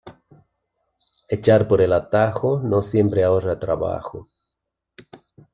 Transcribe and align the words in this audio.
Echar 1.29 1.67
por 1.67 1.79
el 1.79 1.93
atajo 1.93 2.59
no 2.63 2.81
siempre 2.81 3.23
ahorra 3.23 3.59
trabajo. 3.59 4.25